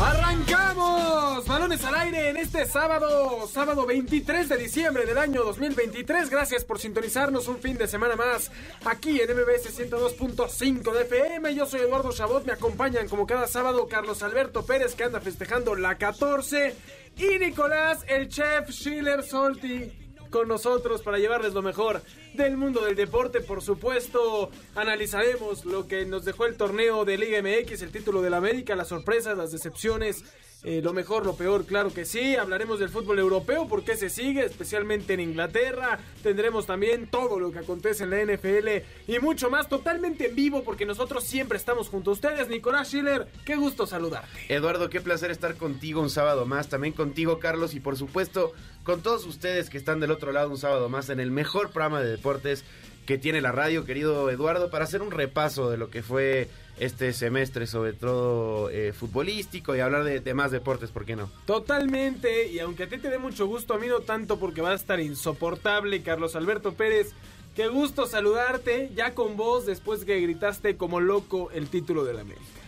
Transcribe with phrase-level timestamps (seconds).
[0.00, 1.46] ¡Arrancamos!
[1.46, 6.30] Balones al aire en este sábado, sábado 23 de diciembre del año 2023.
[6.30, 8.50] Gracias por sintonizarnos un fin de semana más
[8.86, 11.54] aquí en MBS 102.5 de FM.
[11.54, 15.74] Yo soy Eduardo Chabot, me acompañan como cada sábado Carlos Alberto Pérez que anda festejando
[15.74, 16.74] la 14
[17.18, 22.02] y Nicolás, el chef Schiller Solti con nosotros para llevarles lo mejor
[22.34, 23.40] del mundo del deporte.
[23.40, 28.30] Por supuesto, analizaremos lo que nos dejó el torneo de Liga MX, el título de
[28.30, 30.24] la América, las sorpresas, las decepciones,
[30.62, 32.36] eh, lo mejor, lo peor, claro que sí.
[32.36, 35.98] Hablaremos del fútbol europeo, por qué se sigue, especialmente en Inglaterra.
[36.22, 38.68] Tendremos también todo lo que acontece en la NFL
[39.06, 42.48] y mucho más totalmente en vivo, porque nosotros siempre estamos junto a ustedes.
[42.48, 44.28] Nicolás Schiller, qué gusto saludarte.
[44.48, 49.02] Eduardo, qué placer estar contigo un sábado más, también contigo Carlos y por supuesto con
[49.02, 52.10] todos ustedes que están del otro lado un sábado más en el mejor programa de
[52.10, 52.64] deportes
[53.10, 57.12] que tiene la radio, querido Eduardo, para hacer un repaso de lo que fue este
[57.12, 61.28] semestre, sobre todo eh, futbolístico y hablar de, demás deportes, ¿por qué no?
[61.44, 64.70] Totalmente, y aunque a ti te dé mucho gusto, a mí no tanto porque va
[64.70, 67.12] a estar insoportable, Carlos Alberto Pérez.
[67.56, 72.20] Qué gusto saludarte, ya con vos, después que gritaste como loco el título de la
[72.20, 72.59] América.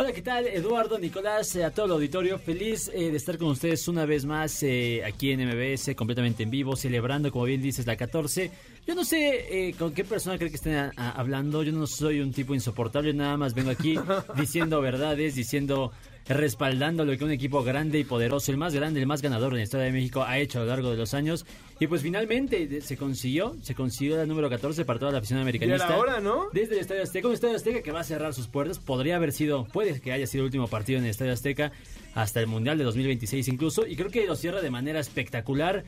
[0.00, 0.46] Hola, ¿qué tal?
[0.46, 2.38] Eduardo, Nicolás, eh, a todo el auditorio.
[2.38, 6.50] Feliz eh, de estar con ustedes una vez más eh, aquí en MBS, completamente en
[6.50, 8.48] vivo, celebrando, como bien dices, la 14.
[8.86, 11.64] Yo no sé con qué persona cree que estén a- a- hablando.
[11.64, 13.96] Yo no soy un tipo insoportable, nada más vengo aquí
[14.36, 15.90] diciendo verdades, diciendo
[16.28, 19.56] respaldando lo que un equipo grande y poderoso, el más grande, el más ganador en
[19.58, 21.44] la historia de México ha hecho a lo largo de los años.
[21.80, 25.42] Y pues finalmente se consiguió, se consiguió la número 14 para toda la afición Y
[25.42, 25.86] americanista.
[25.86, 26.46] era hora, ¿no?
[26.52, 28.78] Desde el Estadio Azteca, un Estadio Azteca que va a cerrar sus puertas.
[28.80, 31.70] Podría haber sido, puede que haya sido el último partido en el Estadio Azteca
[32.14, 33.86] hasta el Mundial de 2026 incluso.
[33.86, 35.84] Y creo que lo cierra de manera espectacular.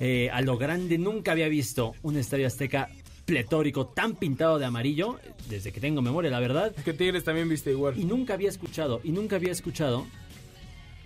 [0.00, 2.88] eh, a lo grande, nunca había visto un Estadio Azteca
[3.24, 5.18] pletórico tan pintado de amarillo,
[5.50, 6.72] desde que tengo memoria, la verdad.
[6.84, 7.98] Que Tigres también viste igual.
[7.98, 10.06] Y nunca había escuchado, y nunca había escuchado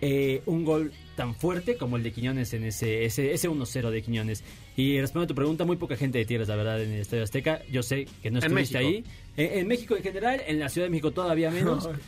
[0.05, 4.03] eh, un gol tan fuerte como el de Quiñones en ese, ese, ese 1-0 de
[4.03, 4.43] Quiñones.
[4.77, 7.23] Y respondo a tu pregunta, muy poca gente de Tigres, la verdad, en el Estadio
[7.23, 7.63] Azteca.
[7.71, 9.05] Yo sé que no En estuviste ahí.
[9.37, 11.89] Eh, en México en general, en la Ciudad de México todavía menos.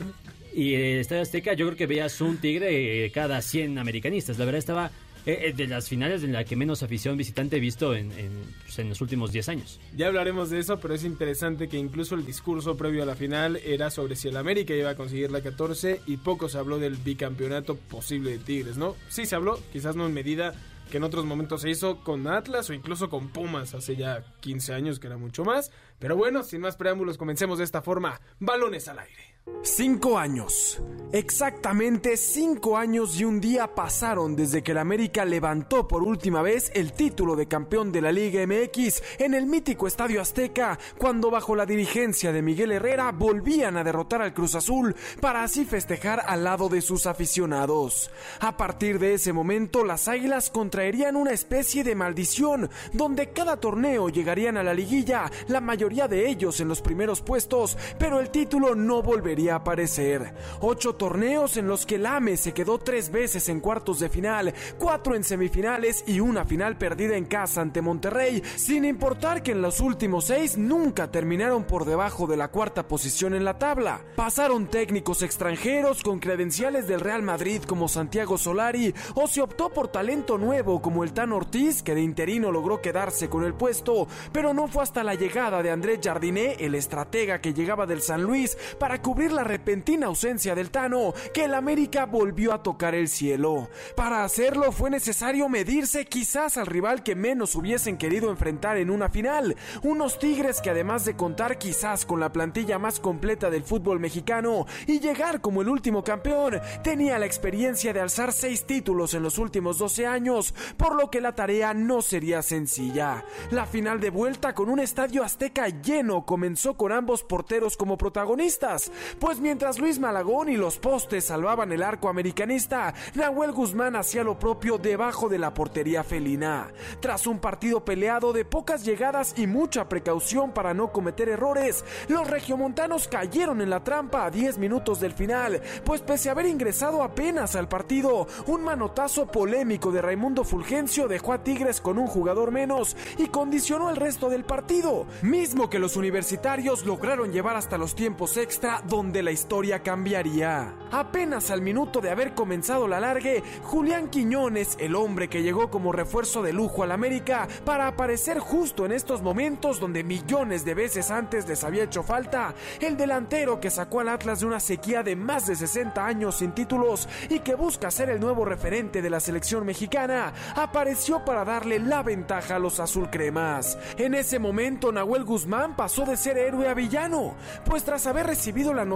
[0.57, 4.39] Y el Estadio Azteca, yo creo que veías un Tigre eh, cada 100 americanistas.
[4.39, 4.93] La verdad estaba
[5.27, 8.33] eh, eh, de las finales en la que menos afición visitante he visto en, en,
[8.63, 9.81] pues, en los últimos 10 años.
[9.97, 13.57] Ya hablaremos de eso, pero es interesante que incluso el discurso previo a la final
[13.65, 16.97] era sobre si el América iba a conseguir la 14 y poco se habló del
[16.97, 18.97] bicampeonato posible de Tigres, ¿no?
[19.09, 20.55] Sí se habló, quizás no en medida
[20.91, 24.75] que en otros momentos se hizo con Atlas o incluso con Pumas hace ya 15
[24.75, 25.73] años, que era mucho más.
[25.99, 28.21] Pero bueno, sin más preámbulos, comencemos de esta forma.
[28.39, 29.34] Balones al aire.
[29.63, 30.81] Cinco años.
[31.13, 36.73] Exactamente cinco años y un día pasaron desde que el América levantó por última vez
[36.75, 41.55] el título de campeón de la Liga MX en el mítico Estadio Azteca, cuando bajo
[41.55, 46.43] la dirigencia de Miguel Herrera volvían a derrotar al Cruz Azul para así festejar al
[46.43, 48.11] lado de sus aficionados.
[48.41, 54.09] A partir de ese momento, las Águilas contraerían una especie de maldición, donde cada torneo
[54.09, 58.75] llegarían a la liguilla, la mayoría de ellos en los primeros puestos, pero el título
[58.75, 60.35] no volvería aparecer.
[60.61, 64.55] Ocho torneos en los que el AME se quedó tres veces en cuartos de final,
[64.79, 69.63] cuatro en semifinales y una final perdida en casa ante Monterrey, sin importar que en
[69.63, 74.01] los últimos seis nunca terminaron por debajo de la cuarta posición en la tabla.
[74.17, 79.89] Pasaron técnicos extranjeros con credenciales del Real Madrid como Santiago Solari, o se optó por
[79.89, 84.55] talento nuevo como el Tan Ortiz, que de interino logró quedarse con el puesto, pero
[84.55, 88.57] no fue hasta la llegada de Andrés Jardiné, el estratega que llegaba del San Luis,
[88.79, 93.69] para cubrir la repentina ausencia del Tano, que el América volvió a tocar el cielo.
[93.97, 99.09] Para hacerlo fue necesario medirse quizás al rival que menos hubiesen querido enfrentar en una
[99.09, 104.01] final, unos Tigres que además de contar quizás con la plantilla más completa del fútbol
[104.01, 109.23] mexicano y llegar como el último campeón, tenía la experiencia de alzar seis títulos en
[109.23, 113.25] los últimos 12 años, por lo que la tarea no sería sencilla.
[113.51, 118.91] La final de vuelta con un estadio azteca lleno comenzó con ambos porteros como protagonistas,
[119.19, 124.39] pues mientras Luis Malagón y los postes salvaban el arco americanista, Nahuel Guzmán hacía lo
[124.39, 126.73] propio debajo de la portería felina.
[127.01, 132.29] Tras un partido peleado de pocas llegadas y mucha precaución para no cometer errores, los
[132.29, 137.03] regiomontanos cayeron en la trampa a 10 minutos del final, pues pese a haber ingresado
[137.03, 142.51] apenas al partido, un manotazo polémico de Raimundo Fulgencio dejó a Tigres con un jugador
[142.51, 147.95] menos y condicionó el resto del partido, mismo que los universitarios lograron llevar hasta los
[147.95, 150.73] tiempos extra donde donde la historia cambiaría.
[150.91, 155.93] Apenas al minuto de haber comenzado la largue, Julián Quiñones, el hombre que llegó como
[155.93, 161.11] refuerzo de lujo al América para aparecer justo en estos momentos donde millones de veces
[161.11, 165.17] antes les había hecho falta, el delantero que sacó al Atlas de una sequía de
[165.17, 169.21] más de 60 años sin títulos y que busca ser el nuevo referente de la
[169.21, 173.77] selección mexicana, apareció para darle la ventaja a los azul cremas.
[173.99, 177.35] En ese momento, Nahuel Guzmán pasó de ser héroe a villano,
[177.67, 178.94] pues tras haber recibido la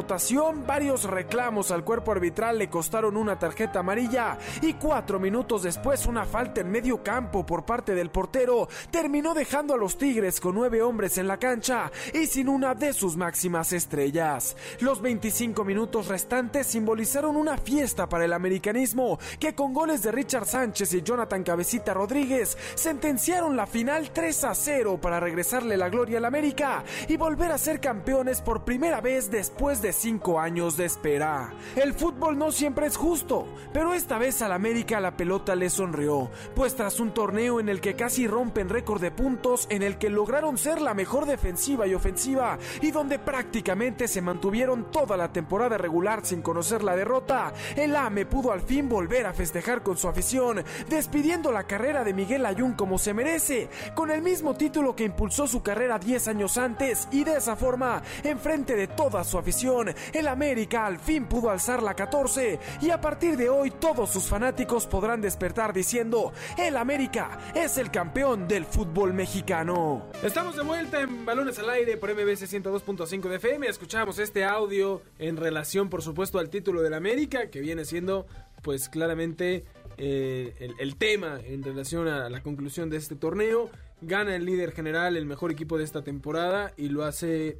[0.66, 6.24] varios reclamos al cuerpo arbitral le costaron una tarjeta amarilla y cuatro minutos después una
[6.24, 10.82] falta en medio campo por parte del portero terminó dejando a los Tigres con nueve
[10.82, 14.56] hombres en la cancha y sin una de sus máximas estrellas.
[14.80, 20.46] Los 25 minutos restantes simbolizaron una fiesta para el americanismo que con goles de Richard
[20.46, 26.18] Sánchez y Jonathan Cabecita Rodríguez sentenciaron la final 3 a 0 para regresarle la gloria
[26.18, 30.84] al América y volver a ser campeones por primera vez después de cinco años de
[30.84, 31.52] espera.
[31.76, 36.30] El fútbol no siempre es justo, pero esta vez al América la pelota le sonrió,
[36.54, 40.10] pues tras un torneo en el que casi rompen récord de puntos, en el que
[40.10, 45.78] lograron ser la mejor defensiva y ofensiva y donde prácticamente se mantuvieron toda la temporada
[45.78, 50.08] regular sin conocer la derrota, el AME pudo al fin volver a festejar con su
[50.08, 55.04] afición, despidiendo la carrera de Miguel Ayun como se merece, con el mismo título que
[55.04, 59.67] impulsó su carrera 10 años antes y de esa forma, enfrente de toda su afición,
[60.14, 64.24] el América al fin pudo alzar la 14 y a partir de hoy todos sus
[64.24, 70.06] fanáticos podrán despertar diciendo, el América es el campeón del fútbol mexicano.
[70.22, 73.66] Estamos de vuelta en Balones al Aire por MBC 102.5 de FM.
[73.66, 78.26] Escuchamos este audio en relación, por supuesto, al título del América, que viene siendo,
[78.62, 79.66] pues claramente,
[79.98, 83.68] eh, el, el tema en relación a la conclusión de este torneo.
[84.00, 87.58] Gana el líder general, el mejor equipo de esta temporada, y lo hace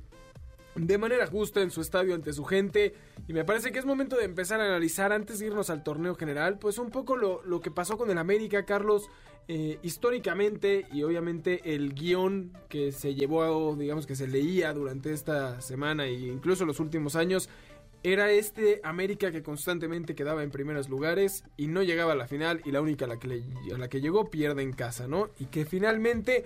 [0.86, 2.94] de manera justa en su estadio ante su gente.
[3.26, 6.14] Y me parece que es momento de empezar a analizar, antes de irnos al torneo
[6.14, 9.10] general, pues un poco lo, lo que pasó con el América, Carlos.
[9.50, 15.62] Eh, históricamente y obviamente el guion que se llevó, digamos que se leía durante esta
[15.62, 17.48] semana e incluso los últimos años,
[18.02, 22.60] era este América que constantemente quedaba en primeros lugares y no llegaba a la final
[22.64, 23.44] y la única a la que, le,
[23.76, 25.30] la que llegó pierde en casa, ¿no?
[25.38, 26.44] Y que finalmente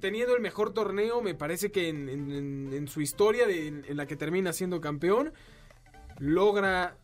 [0.00, 4.80] Teniendo el mejor torneo, me parece que en, su historia, en, la que termina siendo
[4.80, 5.32] campeón,
[6.18, 6.96] logra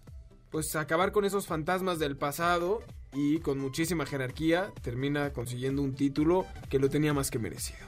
[0.51, 6.47] pues acabar con esos fantasmas del pasado y con muchísima jerarquía termina consiguiendo un título
[6.71, 7.87] que lo tenía más que merecido.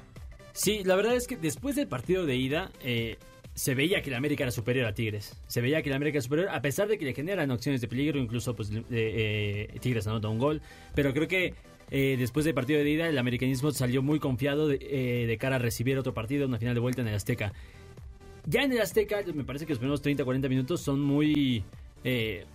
[0.53, 3.17] Sí, la verdad es que después del partido de ida, eh,
[3.55, 5.37] se veía que la América era superior a Tigres.
[5.47, 7.89] Se veía que la América era superior, a pesar de que le generan opciones de
[7.89, 10.63] peligro, incluso pues eh, Tigres anota un gol.
[10.95, 11.55] Pero creo que
[11.91, 15.59] eh, después del partido de ida, el americanismo salió muy confiado de, eh, cara a
[15.59, 17.53] recibir otro partido, una final de vuelta en el Azteca.
[18.47, 21.65] Ya en el Azteca, me parece que los primeros 30-40 minutos son muy...
[22.05, 22.47] Eh,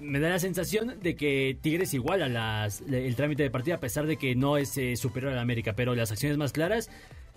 [0.00, 4.06] me da la sensación de que Tigres iguala las, el trámite de partida a pesar
[4.06, 6.90] de que no es superior al América, pero las acciones más claras,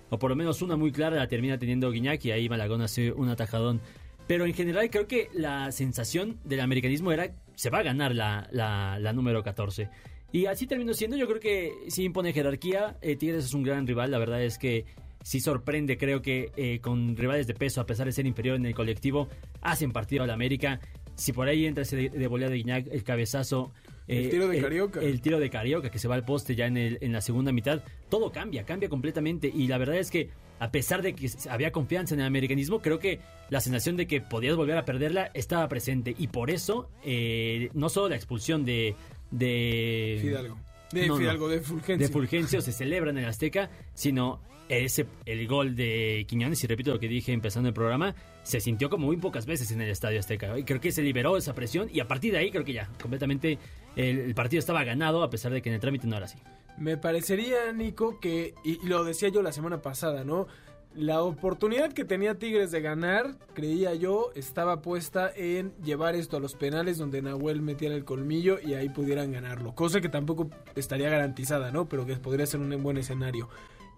[0.10, 3.12] o por lo menos una muy clara, la termina teniendo Guiñac y ahí Malagón hace
[3.12, 3.82] un atajadón.
[4.26, 9.14] Pero en general creo que la sensación del americanismo era se va a ganar la
[9.14, 9.88] número 14.
[10.32, 11.18] Y así terminó siendo.
[11.18, 12.98] Yo creo que sí impone jerarquía.
[13.02, 14.12] Eh, Tigres es un gran rival.
[14.12, 14.86] La verdad es que
[15.24, 15.98] sí sorprende.
[15.98, 19.28] Creo que eh, con rivales de peso, a pesar de ser inferior en el colectivo,
[19.62, 20.80] hacen partido al América.
[21.16, 23.74] Si por ahí entra ese de, de volea de Guiñac, el cabezazo.
[24.08, 25.00] Eh, el tiro de Carioca.
[25.02, 27.22] El, el, tiro de Carioca que se va al poste ya en, el, en la
[27.22, 27.84] segunda mitad.
[28.10, 29.52] Todo cambia, cambia completamente.
[29.54, 33.00] Y la verdad es que, a pesar de que había confianza en el americanismo, creo
[33.00, 33.20] que
[33.50, 36.16] la sensación de que podías volver a perderla estaba presente.
[36.18, 38.96] Y por eso, eh, no solo la expulsión de,
[39.32, 40.58] de Fidalgo.
[40.92, 42.08] De no, Fidalgo, no, de Fulgencio.
[42.08, 46.92] De Fulgencio se celebra en el Azteca, sino ese, el gol de Quiñones, y repito
[46.92, 50.20] lo que dije empezando el programa, se sintió como muy pocas veces en el Estadio
[50.20, 50.58] Azteca.
[50.58, 52.90] Y creo que se liberó esa presión y a partir de ahí creo que ya,
[53.02, 53.58] completamente
[53.96, 56.38] el, el partido estaba ganado a pesar de que en el trámite no era así.
[56.78, 60.48] Me parecería, Nico, que, y lo decía yo la semana pasada, ¿no?
[60.96, 66.42] La oportunidad que tenía Tigres de ganar, creía yo, estaba puesta en llevar esto a
[66.42, 69.74] los penales donde Nahuel metiera el colmillo y ahí pudieran ganarlo.
[69.74, 71.88] Cosa que tampoco estaría garantizada, ¿no?
[71.88, 73.48] Pero que podría ser un buen escenario.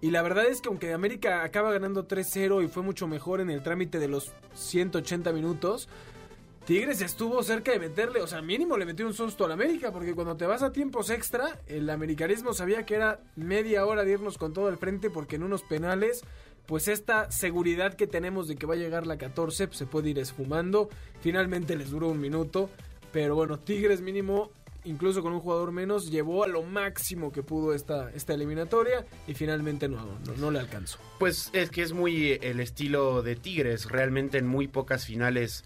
[0.02, 3.50] Y la verdad es que aunque América acaba ganando 3-0 y fue mucho mejor en
[3.50, 5.90] el trámite de los 180 minutos,
[6.66, 10.14] Tigres estuvo cerca de meterle, o sea, mínimo le metió un susto al América, porque
[10.14, 14.38] cuando te vas a tiempos extra, el americanismo sabía que era media hora de irnos
[14.38, 16.24] con todo el frente, porque en unos penales
[16.66, 20.10] pues esta seguridad que tenemos de que va a llegar la 14 pues, se puede
[20.10, 20.90] ir esfumando.
[21.22, 22.70] Finalmente les duró un minuto.
[23.12, 24.52] Pero bueno, Tigres mínimo
[24.86, 29.34] incluso con un jugador menos, llevó a lo máximo que pudo esta, esta eliminatoria y
[29.34, 31.00] finalmente no, no, no le alcanzó.
[31.20, 33.90] Pues es que es muy el estilo de Tigres.
[33.90, 35.64] Realmente en muy pocas finales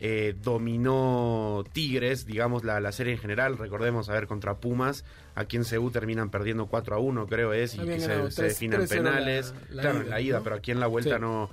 [0.00, 3.58] eh, dominó Tigres, digamos, la, la serie en general.
[3.58, 5.04] Recordemos, a ver, contra Pumas,
[5.34, 8.80] aquí en CU terminan perdiendo 4 a 1, creo es, y se, se tres- definen
[8.80, 9.54] 3-0 penales.
[9.70, 10.44] la- la claro, ida, en la ida, ¿no?
[10.44, 11.20] pero aquí en la vuelta Sí.
[11.20, 11.50] no,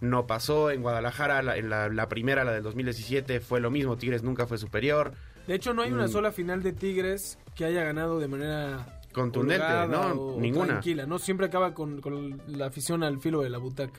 [0.00, 0.70] no pasó.
[0.70, 3.96] En Guadalajara, la, en la, la primera, la del 2017, fue lo mismo.
[3.98, 5.12] Tigres nunca fue superior.
[5.46, 6.10] De hecho, no hay una Mm.
[6.10, 10.00] sola final de Tigres que haya ganado de manera Contundente, ¿no?
[10.12, 10.66] o Ninguna.
[10.66, 11.18] Tranquila, ¿no?
[11.18, 13.92] Siempre acaba con, con la afición al filo de la butaca.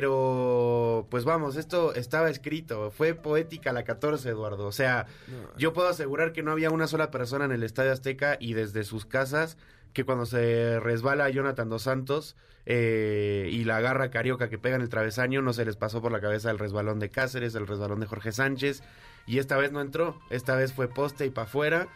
[0.00, 2.90] Pero, pues vamos, esto estaba escrito.
[2.90, 4.66] Fue poética la 14, Eduardo.
[4.66, 5.56] O sea, No.
[5.58, 8.84] yo puedo asegurar que no había una sola persona en el Estadio Azteca y desde
[8.84, 9.56] sus casas
[9.92, 14.82] que cuando se resbala Jonathan Dos Santos eh, y la agarra Carioca que pega en
[14.82, 18.00] el travesaño, no se les pasó por la cabeza el resbalón de Cáceres, el resbalón
[18.00, 18.82] de Jorge Sánchez.
[19.26, 20.18] Y esta vez no entró.
[20.30, 21.88] Esta vez fue poste y para afuera.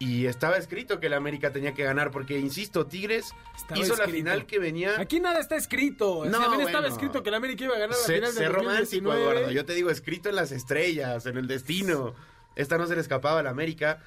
[0.00, 4.06] Y estaba escrito que el América tenía que ganar porque, insisto, Tigres Estaba hizo la
[4.06, 4.98] final que venía...
[5.00, 6.24] Aquí nada está escrito.
[6.24, 9.08] No, También estaba escrito que el América iba a ganar la Sé, final del romántico,
[9.08, 9.20] 2019.
[9.22, 9.50] Eduardo.
[9.50, 12.14] Yo te digo, escrito en las estrellas, en el destino.
[12.54, 14.00] Esta no se le escapaba a la América.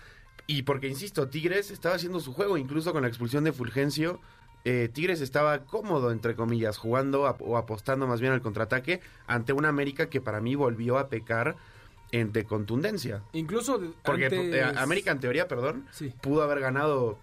[0.47, 4.21] Y porque, insisto, Tigres estaba haciendo su juego, incluso con la expulsión de Fulgencio.
[4.63, 9.69] eh, Tigres estaba cómodo, entre comillas, jugando o apostando más bien al contraataque ante una
[9.69, 11.57] América que para mí volvió a pecar
[12.11, 13.23] en, de contundencia.
[13.33, 16.13] Incluso Porque antes- eh, América, en teoría, perdón, Sí.
[16.21, 17.17] pudo haber ganado,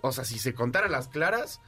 [0.00, 1.60] o sea, si se contaran las claras,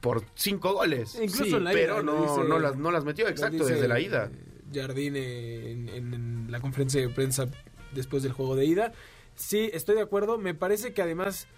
[0.00, 1.14] por cinco goles.
[1.16, 3.74] Incluso Sí, en la ida, pero no, dice- no, las, no las metió, exacto, dice,
[3.74, 4.30] desde la ida.
[4.72, 7.48] Jardine en, en- en la conferencia de prensa
[7.92, 8.92] después del juego de ida.
[9.34, 10.38] Sí, estoy de acuerdo.
[10.38, 11.48] Me parece que además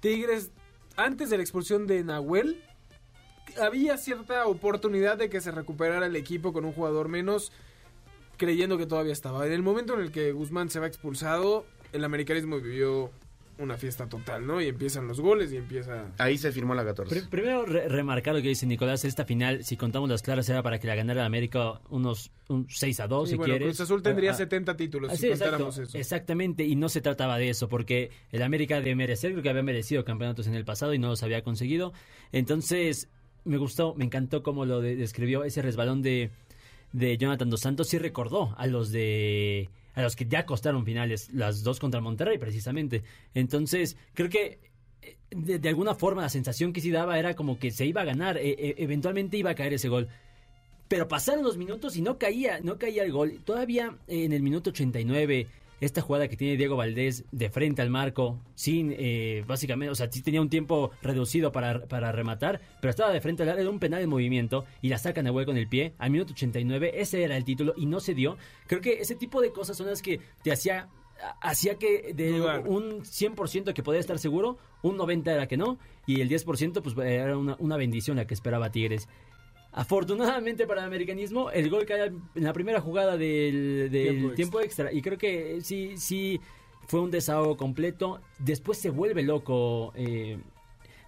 [0.00, 0.50] Tigres,
[0.96, 2.62] antes de la expulsión de Nahuel,
[3.60, 7.52] había cierta oportunidad de que se recuperara el equipo con un jugador menos,
[8.38, 9.46] creyendo que todavía estaba.
[9.46, 13.10] En el momento en el que Guzmán se va expulsado, el americanismo vivió
[13.58, 14.62] una fiesta total, ¿no?
[14.62, 16.12] Y empiezan los goles y empieza...
[16.18, 17.12] Ahí se firmó la 14.
[17.22, 20.62] Pri- primero re- remarcar lo que dice Nicolás, esta final, si contamos las claras, era
[20.62, 23.66] para que la ganara el América unos un 6 a 2, Sí, si bueno, quieres.
[23.76, 25.98] Cruz Azul tendría Ah, ah, 70 títulos Ah, si sí, exacto, contáramos eso.
[25.98, 29.64] Exactamente, y no se trataba de eso, porque el América de merecer, creo que había
[29.64, 31.92] merecido campeonatos en el pasado y no los había conseguido.
[32.30, 33.08] Entonces,
[33.44, 36.30] me gustó, me encantó cómo lo de- describió ese resbalón de,
[36.92, 37.88] de Jonathan Dos Santos.
[37.88, 39.68] Sí recordó a los de.
[39.94, 43.02] a los que ya costaron finales, las dos contra Monterrey, precisamente.
[43.34, 44.58] Entonces, creo que.
[45.02, 48.04] eh, De, alguna forma la sensación que sí daba era como que se iba a
[48.04, 50.08] ganar, eh, eh, eventualmente iba a caer ese gol.
[50.88, 53.40] Pero pasaron los minutos y no caía, no caía el gol.
[53.44, 55.46] Todavía eh, en el minuto 89,
[55.80, 60.10] esta jugada que tiene Diego Valdés de frente al marco, sin, eh, básicamente, o sea,
[60.10, 63.70] sí tenía un tiempo reducido para, para rematar, pero estaba de frente al área, era
[63.70, 65.94] un penal en movimiento y la sacan a hueco con el pie.
[65.98, 68.36] Al minuto 89, ese era el título y no se dio.
[68.66, 70.88] Creo que ese tipo de cosas son las que te hacía
[71.40, 76.20] hacía que de un 100% que podía estar seguro, un 90% era que no, y
[76.20, 79.08] el 10% pues era una, una bendición la que esperaba Tigres.
[79.78, 84.60] Afortunadamente para el americanismo, el gol cae en la primera jugada del, del Tiempo tiempo,
[84.60, 84.86] extra.
[84.86, 84.92] extra.
[84.92, 86.40] Y creo que sí, sí
[86.88, 88.20] fue un desahogo completo.
[88.40, 90.38] Después se vuelve loco eh,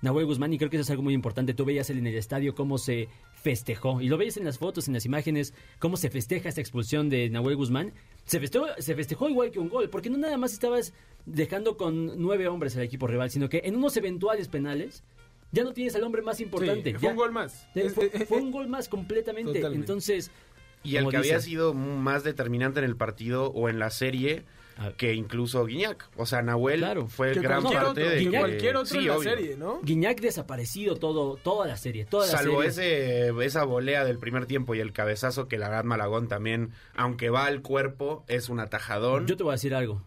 [0.03, 1.53] Nahuel Guzmán y creo que eso es algo muy importante.
[1.53, 4.01] Tú veías él en el estadio cómo se festejó.
[4.01, 7.29] Y lo veis en las fotos, en las imágenes, cómo se festeja esta expulsión de
[7.29, 7.93] Nahuel Guzmán.
[8.25, 10.95] Se festejó, se festejó igual que un gol, porque no nada más estabas
[11.27, 15.03] dejando con nueve hombres al equipo rival, sino que en unos eventuales penales
[15.53, 16.91] ya no tienes al hombre más importante.
[16.93, 17.67] Sí, fue Ya- un gol más.
[17.73, 19.53] Fue, Eh, eh, fue eh, un gol más completamente.
[19.55, 19.83] Totalmente.
[19.85, 20.31] Entonces,
[20.83, 24.45] Y el que había sido más determinante en el partido o en la serie
[24.79, 24.93] Ah.
[24.97, 26.09] que incluso Guiñac.
[26.17, 27.07] O sea, Nahuel Claro.
[27.07, 29.31] fue que gran cualquier parte otro, de que- cualquier otro sí, en la obvio.
[29.31, 29.81] serie, ¿no?
[29.83, 33.29] Guiñac desaparecido todo, toda la serie, toda la Salvo serie.
[33.29, 37.29] ese, esa volea del primer tiempo y el cabezazo que la Gad Malagón también, aunque
[37.29, 39.27] va al cuerpo, es un atajadón.
[39.27, 40.03] Yo te voy a decir algo.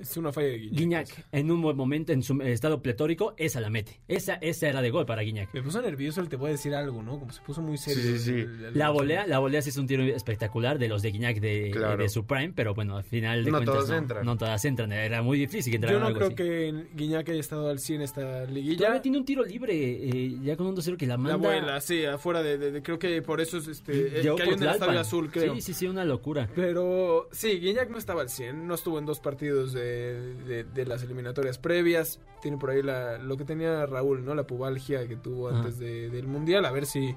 [0.00, 0.78] Es una falla de Guiñac.
[0.78, 4.00] Guiñac, en un buen momento, en su estado pletórico, esa la mete.
[4.08, 5.52] Esa, esa era de gol para Guiñac.
[5.52, 7.18] Me puso nervioso el te voy a decir algo, ¿no?
[7.18, 8.02] Como se puso muy serio.
[8.02, 8.30] Sí, sí, sí.
[8.30, 11.38] el- el- La volea, la volea sí es un tiro espectacular de los de Guiñac
[11.40, 12.02] de, Claro.
[12.02, 14.24] de su prime, pero bueno, al final de No cuentas todas no, entran.
[14.26, 14.92] no todas entran.
[14.92, 16.36] Era muy difícil que entraran Yo no algo creo así.
[16.36, 18.78] que Guiñac haya estado al 100 esta liguilla.
[18.78, 21.36] Todavía tiene un tiro libre, eh, ya con un 2-0 que la La manda.
[21.36, 23.92] vuela, sí, afuera de, de- de- Creo que por eso es este.
[24.18, 24.96] el Llegó que hay Tlalpan.
[24.96, 25.54] azul, creo.
[25.56, 26.48] Sí, sí, sí, una locura.
[26.54, 30.86] Pero sí, Guiñac no estaba al 100, no estuvo en dos partidos de, de- de
[30.86, 32.20] las eliminatorias previas.
[32.42, 34.34] Tiene por ahí la, lo que tenía Raúl, ¿no?
[34.34, 35.58] La pubalgia que tuvo Ajá.
[35.58, 36.64] antes de- del Mundial.
[36.64, 37.14] A ver si,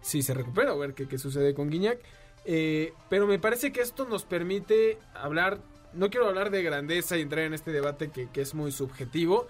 [0.00, 1.98] si se recupera, a ver qué, qué sucede con Guiñac.
[2.44, 5.58] Eh, pero me parece que esto nos permite hablar.
[5.94, 9.46] No quiero hablar de grandeza y entrar en este debate que, que es muy subjetivo.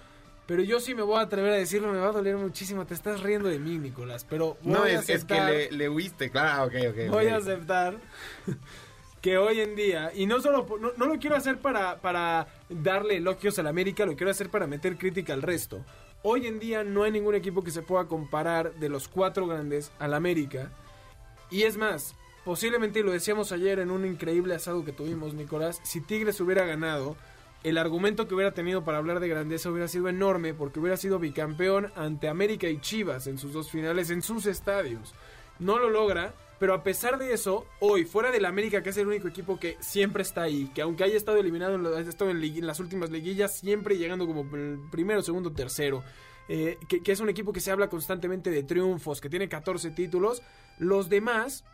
[0.46, 2.87] Pero yo sí me voy a atrever a decirlo, me va a doler muchísimo.
[2.87, 4.25] Te estás riendo de mí, Nicolás.
[4.28, 7.10] Pero voy no, a es, es que le, le huiste, claro, ok, ok.
[7.10, 7.98] Voy a aceptar
[9.20, 13.16] que hoy en día, y no solo, no, no lo quiero hacer para, para darle
[13.16, 15.84] elogios al América, lo quiero hacer para meter crítica al resto.
[16.22, 19.92] Hoy en día no hay ningún equipo que se pueda comparar de los cuatro grandes
[19.98, 20.70] al América.
[21.50, 26.00] Y es más, posiblemente, lo decíamos ayer en un increíble asado que tuvimos, Nicolás, si
[26.00, 27.16] Tigres hubiera ganado,
[27.64, 31.18] el argumento que hubiera tenido para hablar de grandeza hubiera sido enorme porque hubiera sido
[31.18, 35.14] bicampeón ante América y Chivas en sus dos finales en sus estadios.
[35.58, 39.06] No lo logra, pero a pesar de eso, hoy, fuera del América, que es el
[39.06, 42.30] único equipo que siempre está ahí, que aunque haya estado eliminado en, lo- ha estado
[42.30, 44.44] en, las últimas liguillas, siempre llegando como
[44.90, 46.02] primero, segundo, tercero,
[46.48, 49.90] eh, que, que es un equipo que se habla constantemente de triunfos, que tiene 14
[49.90, 50.42] títulos,
[50.78, 51.64] los demás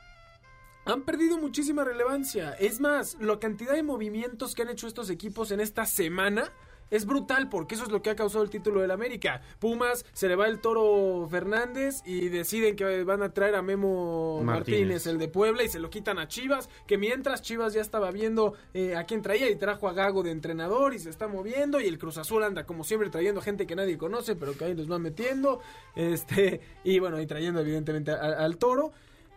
[0.86, 2.52] han perdido muchísima relevancia.
[2.52, 6.52] Es más, la cantidad de movimientos que han hecho estos equipos en esta semana
[6.96, 9.42] es brutal porque eso es lo que ha causado el título del América.
[9.58, 14.42] Pumas se le va el toro Fernández y deciden que van a traer a Memo
[14.42, 15.06] Martínez, Martínez.
[15.06, 18.54] el de Puebla, y se lo quitan a Chivas, que mientras Chivas ya estaba viendo
[18.74, 21.86] eh, a quién traía y trajo a Gago de entrenador y se está moviendo y
[21.86, 24.90] el Cruz Azul anda como siempre trayendo gente que nadie conoce pero que ahí los
[24.90, 25.60] va metiendo
[25.94, 28.92] este y bueno y trayendo evidentemente al toro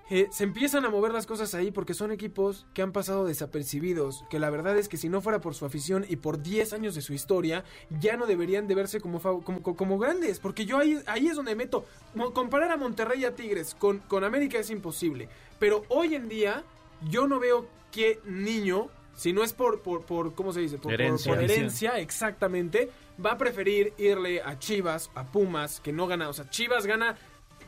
[0.09, 4.23] eh, se empiezan a mover las cosas ahí porque son equipos que han pasado desapercibidos,
[4.29, 6.95] que la verdad es que si no fuera por su afición y por 10 años
[6.95, 7.63] de su historia,
[7.99, 11.85] ya no deberían de verse como, como, grandes, porque yo ahí, ahí es donde meto,
[12.33, 15.27] comparar a Monterrey y a Tigres con, con América es imposible,
[15.59, 16.63] pero hoy en día
[17.09, 20.77] yo no veo qué niño, si no es por, por, por ¿cómo se dice?
[20.77, 21.33] Por, por- Herencia.
[21.33, 22.89] por herencia, exactamente,
[23.23, 27.17] va a preferir irle a Chivas, a Pumas, que no gana, o sea, Chivas gana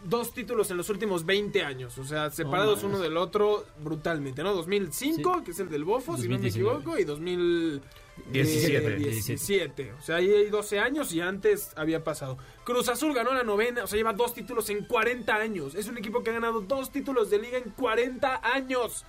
[0.05, 4.43] dos títulos en los últimos 20 años, o sea, separados No, uno del otro brutalmente,
[4.43, 4.53] ¿no?
[4.53, 5.43] 2005, Sí.
[5.43, 6.77] que es el del Bofo, si no me 2019.
[6.79, 8.95] equivoco, y 2017.
[8.97, 9.93] 17.
[9.93, 12.37] O sea, ahí hay 12 años y antes había pasado.
[12.63, 15.75] Cruz Azul ganó la novena, o sea, lleva dos títulos en 40 años.
[15.75, 19.05] Es un equipo que ha ganado dos títulos de liga en 40 años.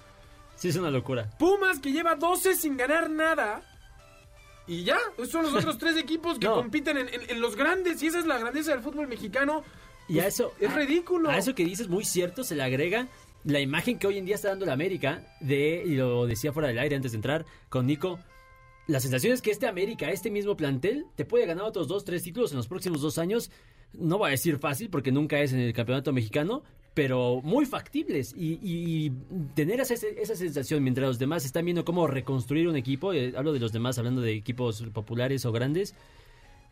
[0.56, 1.30] Sí, es una locura.
[1.38, 3.62] Pumas que lleva 12 sin ganar nada.
[4.66, 6.54] Y ya, esos son los otros tres equipos que No.
[6.56, 8.02] compiten en, en- en los grandes.
[8.02, 9.64] Y esa es la grandeza del fútbol mexicano.
[10.10, 10.52] Y a eso.
[10.60, 11.30] es a- ridículo.
[11.30, 13.08] A eso que dices, muy cierto, se le agrega
[13.44, 16.68] la imagen que hoy en día está dando la América de, y lo decía fuera
[16.68, 18.18] del aire antes de entrar con Nico.
[18.86, 22.22] La sensación es que este América, este mismo plantel, te puede ganar otros dos, tres
[22.22, 23.50] títulos en los próximos dos años.
[23.92, 28.34] No voy a decir fácil porque nunca es en el campeonato mexicano, pero muy factibles.
[28.36, 29.10] Y, y
[29.54, 33.52] tener esa, esa sensación mientras los demás están viendo cómo reconstruir un equipo, eh, hablo
[33.52, 35.94] de los demás hablando de equipos populares o grandes,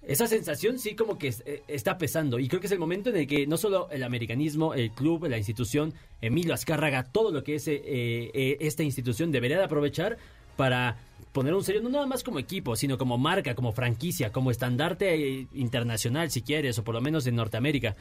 [0.09, 3.17] esa sensación sí como que eh, está pesando y creo que es el momento en
[3.17, 5.93] el que no solo el americanismo, el club, la institución,
[6.23, 10.17] Emilio Azcárraga, todo lo que es eh, eh, esta institución debería de aprovechar
[10.57, 10.97] para
[11.33, 15.15] poner un serio, no nada más como equipo, sino como marca, como franquicia, como estandarte
[15.15, 17.95] eh, internacional si quieres, o por lo menos en Norteamérica.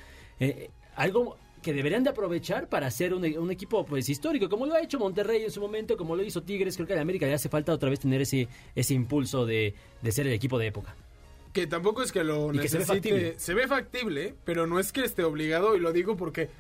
[0.96, 4.82] Algo que deberían de aprovechar para hacer un, un equipo pues histórico, como lo ha
[4.82, 7.50] hecho Monterrey en su momento, como lo hizo Tigres, creo que la América le hace
[7.50, 10.96] falta otra vez tener ese, ese impulso de, de ser el equipo de época.
[11.58, 13.10] Que tampoco es que lo Y que se ve necesite.
[13.10, 13.40] factible.
[13.40, 16.52] Se ve factible, pero no es que esté obligado, y lo digo porque,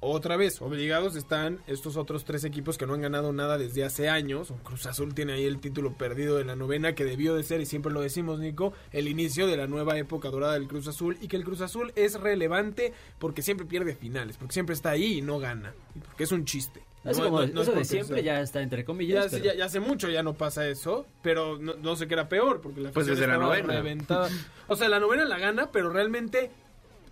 [0.00, 4.10] otra vez, obligados están estos otros tres equipos que no han ganado nada desde hace
[4.10, 4.52] años.
[4.62, 7.64] Cruz Azul tiene ahí el título perdido de la novena, que debió de ser, y
[7.64, 11.28] siempre lo decimos, Nico, el inicio de la nueva época dorada del Cruz Azul, y
[11.28, 15.22] que el Cruz Azul es relevante porque siempre pierde finales, porque siempre está ahí y
[15.22, 16.82] no gana, y porque es un chiste.
[17.04, 19.28] Eso, No- como- no- no es eso de siempre sea- ya está entre comillas.
[19.30, 22.28] pero- ya- ya hace mucho ya no pasa eso, pero no, no sé qué era
[22.28, 23.74] peor, porque la Pues desde la novena.
[23.74, 24.28] reventada.
[24.68, 26.50] O sea, la novena la gana, pero realmente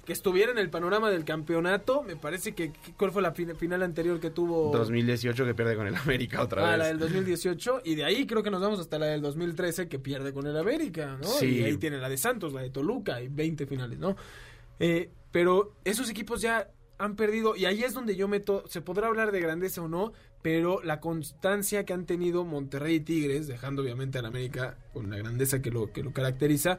[0.07, 3.85] que estuviera en el panorama del campeonato, me parece que ¿cuál fue la fin- final
[3.85, 4.73] anterior que tuvo?
[4.73, 6.79] 2018 que pierde con el América otra Ah, vez.
[6.79, 10.01] la del 2018 y de ahí creo que nos vamos hasta la del 2013 que
[10.01, 11.29] pierde con el América, ¿no?
[11.29, 11.59] Sí.
[11.61, 14.17] Y ahí tiene la de Santos, la de Toluca y 20 finales, ¿no?
[14.81, 16.67] Eh, pero esos equipos ya
[17.03, 20.13] han perdido y ahí es donde yo meto, se podrá hablar de grandeza o no,
[20.41, 25.17] pero la constancia que han tenido Monterrey y Tigres, dejando obviamente al América con la
[25.17, 26.79] grandeza que lo, que lo caracteriza,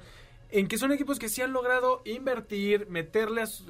[0.50, 3.66] en que son equipos que sí han logrado invertir, meterle a, su-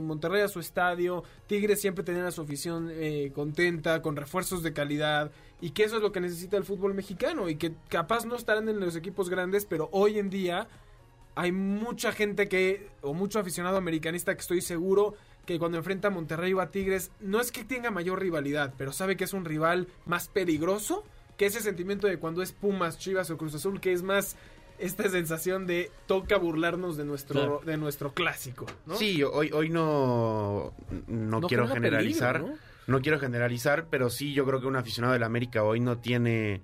[0.00, 4.72] Monterrey a su estadio, Tigres siempre tener a su afición eh, contenta, con refuerzos de
[4.72, 8.34] calidad, y que eso es lo que necesita el fútbol mexicano, y que capaz no
[8.34, 10.68] estarán en los equipos grandes, pero hoy en día
[11.34, 15.14] hay mucha gente que, o mucho aficionado americanista que estoy seguro
[15.46, 18.92] que cuando enfrenta a Monterrey o a Tigres, no es que tenga mayor rivalidad, pero
[18.92, 21.04] sabe que es un rival más peligroso
[21.36, 24.36] que ese sentimiento de cuando es Pumas, Chivas o Cruz Azul, que es más
[24.78, 27.60] esta sensación de toca burlarnos de nuestro, Claro.
[27.64, 28.96] de nuestro clásico, ¿no?
[28.96, 30.72] Sí, hoy, hoy no,
[31.08, 32.40] no, No quiero generalizar.
[32.40, 33.00] peligro, ¿no?
[33.00, 36.62] quiero generalizar, pero sí yo creo que un aficionado del América hoy no tiene,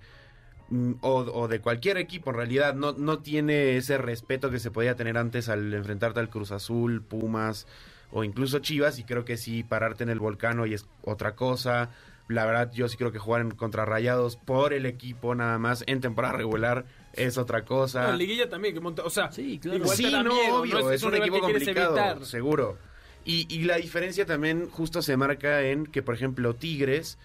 [0.71, 4.71] mm, o, o de cualquier equipo en realidad, no, no tiene ese respeto que se
[4.71, 7.67] podía tener antes al enfrentarte al Cruz Azul, Pumas
[8.11, 11.91] o incluso Chivas, y creo que sí, pararte en el volcán hoy es otra cosa.
[12.29, 15.83] La verdad, yo sí creo que jugar en contra Rayados por el equipo nada más
[15.87, 18.11] en temporada regular es otra cosa.
[18.11, 19.79] No, liguilla también, que monta, o sea, Sí, claro.
[19.79, 20.91] igual sí, te da no, miedo, obvio, ¿no?
[20.91, 22.25] es, un equipo complicado, evitar.
[22.27, 22.79] seguro.
[23.25, 27.19] Y, y la diferencia también justo se marca en que, por ejemplo, Tigres,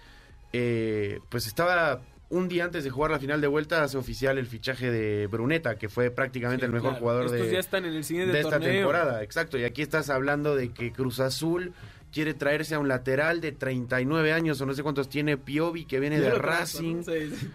[0.54, 2.02] eh, pues estaba
[2.34, 5.78] un día antes de jugar la final de vuelta, hace oficial el fichaje de Bruneta,
[5.78, 7.00] que fue prácticamente Sí, el mejor claro.
[7.02, 8.74] jugador Estos de, ya están en el siguiente de esta torneo.
[8.74, 9.22] temporada.
[9.24, 11.74] Exacto, y aquí estás hablando de que Cruz Azul
[12.12, 16.00] quiere traerse a un lateral de 39 años o no sé cuántos tiene Piovi que
[16.00, 16.98] viene Yo de Racing.
[16.98, 17.04] ¿no?
[17.04, 17.50] Sí, sí.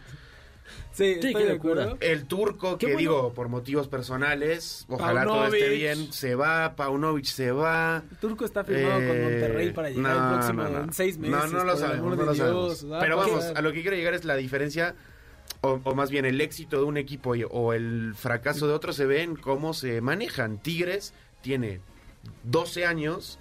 [0.93, 1.97] Sí, qué locura.
[2.01, 2.99] El turco, Qué que bueno.
[2.99, 8.03] digo, por motivos personales, ojalá todo esté bien, se va, Paunovic se va.
[8.11, 10.85] El Turco está firmado con Eh, Monterrey para llegar no, el próximo no, no.
[10.85, 11.37] en seis meses.
[11.37, 14.25] No, no lo sabemos, no lo Dios, Pero vamos, a lo que quiero llegar es
[14.25, 14.95] la diferencia,
[15.61, 18.93] o, o más bien el éxito de un equipo y- o el fracaso de otro
[18.93, 20.59] se ve en cómo se manejan.
[20.59, 21.81] Tigres tiene
[22.45, 23.39] 12 años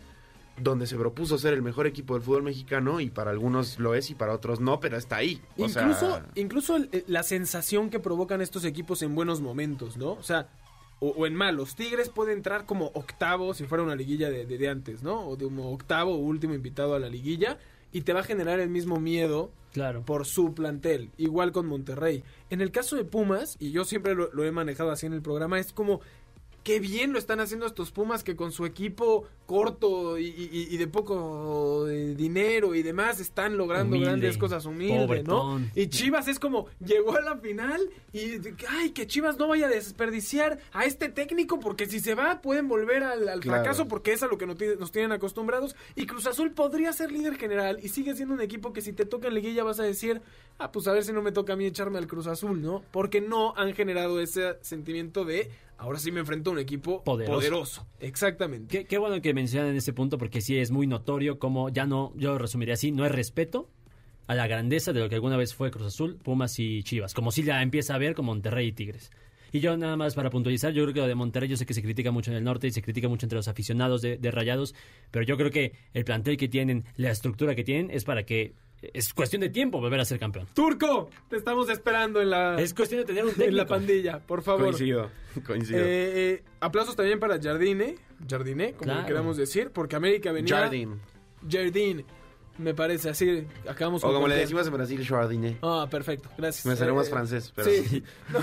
[0.60, 4.10] donde se propuso ser el mejor equipo del fútbol mexicano y para algunos lo es
[4.10, 5.40] y para otros no, pero está ahí.
[5.58, 9.98] O sea, Incluso, incluso el- eh, la sensación que provocan estos equipos en buenos momentos,
[9.98, 10.14] ¿no?
[10.14, 10.50] O sea,
[11.00, 11.76] o, o en malos.
[11.76, 15.28] Tigres puede entrar como octavo si fuera una liguilla de, de- de antes, ¿no?
[15.28, 17.60] O de como octavo o último invitado a la liguilla
[17.94, 20.02] y te va a generar el mismo miedo Claro.
[20.06, 22.24] por su plantel, igual con Monterrey.
[22.50, 25.22] En el caso de Pumas, y yo siempre lo, lo he manejado así en el
[25.22, 26.02] programa, es como
[26.68, 30.76] qué bien lo están haciendo estos Pumas que con su equipo corto y, y- y
[30.78, 35.62] de poco eh, dinero y demás están logrando Humilde, grandes cosas humildes, ¿no?
[35.76, 37.80] Y Chivas es como llegó a la final
[38.12, 38.34] y
[38.68, 42.68] ay, que Chivas no vaya a desperdiciar a este técnico porque si se va pueden
[42.68, 43.64] volver al, al Claro.
[43.64, 47.14] fracaso porque es a lo que nos, nos tienen acostumbrados y Cruz Azul podría ser
[47.14, 49.84] líder general y sigue siendo un equipo que si te toca en liguilla vas a
[49.84, 50.22] decir,
[50.60, 52.84] ah, pues a ver si no me toca a mí echarme al Cruz Azul, ¿no?
[52.92, 57.34] Porque no han generado ese sentimiento de ahora sí me enfrento a un equipo Poderoso.
[57.38, 57.88] poderoso.
[58.00, 58.80] Exactamente.
[58.80, 62.14] Qué, qué bueno que mencionan ese punto porque sí es muy notorio como ya no,
[62.16, 63.70] yo lo resumiría así, no es respeto
[64.28, 67.32] a la grandeza de lo que alguna vez fue Cruz Azul, Pumas y Chivas, como
[67.32, 69.12] si la empieza a ver con Monterrey y Tigres.
[69.54, 71.74] Y yo nada más para puntualizar, yo creo que lo de Monterrey yo sé que
[71.74, 74.32] se critica mucho en el norte y se critica mucho entre los aficionados de, de
[74.32, 74.76] Rayados,
[75.10, 78.56] pero yo creo que el plantel que tienen, la estructura que tienen es para que
[78.82, 80.48] es cuestión de tiempo volver a ser campeón.
[80.54, 84.42] Turco, te estamos esperando en la, Es cuestión de tener un en la pandilla, por
[84.44, 84.66] favor.
[84.66, 85.10] coincido,
[85.46, 85.80] coincido.
[85.80, 87.96] Eh, eh, aplausos también para Jardine,
[88.28, 89.02] Jardine, como Claro.
[89.02, 90.56] le queramos decir, porque América venía...
[90.58, 91.00] Jardín.
[91.50, 92.04] Jardine,
[92.58, 95.58] me parece, así acabamos O con como le cualquier- decimos en Brasil, Jardine.
[95.62, 96.66] Ah, perfecto, gracias.
[96.66, 97.70] Me salió más Eh, francés, pero...
[97.70, 98.40] Sí, No.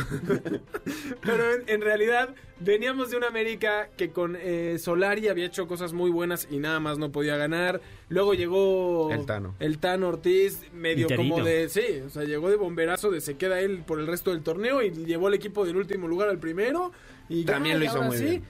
[1.23, 5.93] pero en, en realidad veníamos de una América que con eh, Solari había hecho cosas
[5.93, 7.81] muy buenas y nada más no podía ganar.
[8.09, 9.55] Luego llegó El Tano.
[9.59, 11.35] el Tano Ortiz, medio Interino.
[11.35, 14.31] como de, sí, o sea, llegó de bomberazo de se queda él por el resto
[14.31, 16.93] del torneo y llevó al equipo del último lugar al primero
[17.29, 18.45] y También lo hizo ahora muy sí, bien.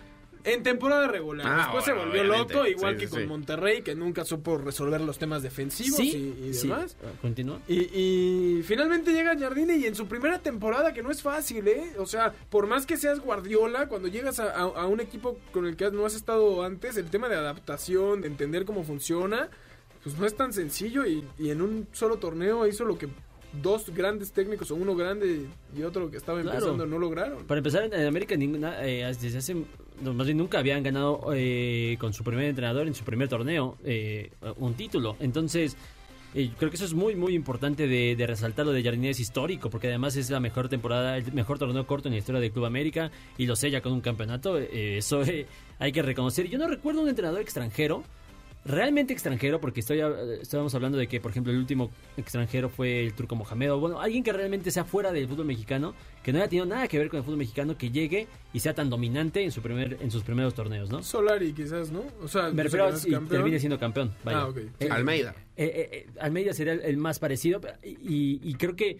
[0.44, 1.46] En temporada regular.
[1.48, 2.52] Ah, Después se volvió obviamente.
[2.54, 3.26] loco, igual Sí, que sí, con sí.
[3.26, 6.68] Monterrey, que nunca supo resolver los temas defensivos Sí, y, y sí.
[6.68, 6.96] demás.
[7.22, 7.60] Continúa.
[7.66, 7.78] Y,
[8.58, 11.92] y finalmente llega Jardine y en su primera temporada, que no es fácil, ¿eh?
[11.98, 15.66] O sea, por más que seas Guardiola, cuando llegas a, a- a un equipo con
[15.66, 19.48] el que no has estado antes, el tema de adaptación, de entender cómo funciona,
[20.02, 23.08] pues no es tan sencillo y, y en un solo torneo hizo lo que
[23.62, 26.58] dos grandes técnicos, o uno grande y otro que estaba Claro.
[26.58, 27.44] empezando, no lograron.
[27.44, 29.54] Para empezar, en América ninguna, eh, desde hace,
[30.02, 34.30] más bien nunca habían ganado eh, con su primer entrenador en su primer torneo eh,
[34.56, 35.16] un título.
[35.20, 35.76] Entonces,
[36.34, 38.66] eh, creo que eso es muy, muy importante de, de resaltar.
[38.66, 42.08] Lo de Jardine es histórico, porque además es la mejor temporada, el mejor torneo corto
[42.08, 44.58] en la historia del Club América y lo sella con un campeonato.
[44.58, 45.46] eh, eso eh,
[45.78, 46.48] hay que reconocer.
[46.48, 48.02] Yo no recuerdo un entrenador extranjero.
[48.66, 53.04] Realmente extranjero, porque estoy, eh, estábamos hablando de que, por ejemplo, el último extranjero fue
[53.04, 56.38] el turco Mohamed, o bueno, alguien que realmente sea fuera del fútbol mexicano, que no
[56.38, 59.42] haya tenido nada que ver con el fútbol mexicano, que llegue y sea tan dominante
[59.44, 61.02] en su primer en sus primeros torneos, ¿no?
[61.02, 62.04] Solari quizás, ¿no?
[62.22, 62.88] O sea, Me refiero
[63.28, 64.14] termine siendo campeón.
[64.24, 64.38] Vaya.
[64.40, 64.56] Ah, ok.
[64.80, 65.34] Eh, Almeida.
[65.56, 68.98] eh, eh, eh, Almeida sería el, el más parecido y, y creo que